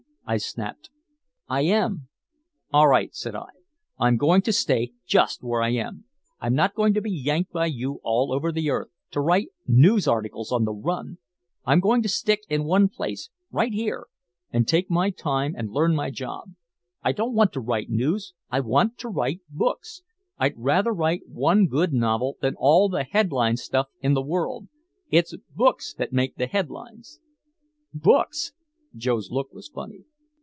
[0.23, 0.89] I snapped.
[1.49, 2.07] "I am!"
[2.71, 3.47] "All right," said I.
[3.99, 6.05] "I'm going to stay just where I am!
[6.39, 10.07] I'm not going to be yanked by you all over the earth, to write news
[10.07, 11.17] articles on the run!
[11.65, 14.07] I'm going to stick in one place right here
[14.53, 16.51] and take my time and learn my job.
[17.03, 20.01] I don't want to write news, I want to write books.
[20.37, 24.69] I'd rather write one good novel than all the headline stuff in the world.
[25.09, 27.19] It's books that make the headlines."
[27.93, 28.53] "Books?"
[28.95, 30.05] Joe's look was funny.